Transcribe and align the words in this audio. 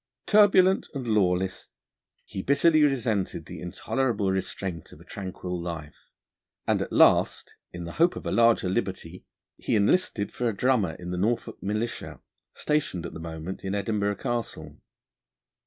Turbulent 0.25 0.87
and 0.95 1.07
lawless, 1.07 1.67
he 2.25 2.41
bitterly 2.41 2.81
resented 2.81 3.45
the 3.45 3.59
intolerable 3.61 4.31
restraint 4.31 4.91
of 4.91 4.99
a 4.99 5.03
tranquil 5.03 5.61
life, 5.61 6.09
and, 6.65 6.81
at 6.81 6.91
last, 6.91 7.55
in 7.71 7.83
the 7.83 7.91
hope 7.91 8.15
of 8.15 8.25
a 8.25 8.31
larger 8.31 8.67
liberty, 8.67 9.25
he 9.57 9.75
enlisted 9.75 10.31
for 10.31 10.49
a 10.49 10.57
drummer 10.57 10.95
in 10.95 11.11
the 11.11 11.19
Norfolk 11.19 11.61
Militia, 11.61 12.19
stationed 12.55 13.05
at 13.05 13.13
the 13.13 13.19
moment 13.19 13.63
in 13.63 13.75
Edinburgh 13.75 14.15
Castle. 14.15 14.81